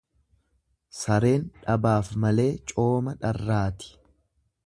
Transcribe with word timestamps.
Sareen 0.99 1.43
dhabaaf 1.67 2.09
malee 2.25 2.49
cooma 2.73 3.17
dharraati. 3.27 3.95